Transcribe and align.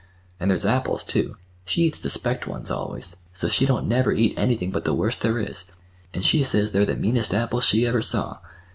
An' 0.39 0.47
there's 0.47 0.65
apples, 0.65 1.03
too. 1.03 1.35
She 1.63 1.83
eats 1.83 1.99
the 1.99 2.09
specked 2.09 2.47
ones 2.47 2.71
always; 2.71 3.17
so 3.33 3.47
she 3.47 3.67
don't 3.67 3.87
never 3.87 4.11
eat 4.11 4.33
anything 4.35 4.71
but 4.71 4.83
the 4.83 4.95
worst 4.95 5.21
there 5.21 5.37
is. 5.37 5.69
An' 6.11 6.23
she 6.23 6.41
says 6.41 6.71
they're 6.71 6.87
the 6.87 6.95
meanest 6.95 7.35
apples 7.35 7.65
she 7.65 7.85
ever 7.85 8.01
saw. 8.01 8.39